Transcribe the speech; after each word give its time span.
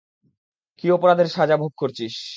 কী 0.79 0.87
অপরাধে 0.91 1.25
সাজা 1.27 1.55
ভোগ 1.57 1.71
করছিস? 1.77 2.15